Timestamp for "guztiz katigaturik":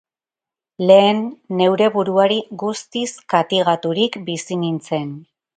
2.65-4.21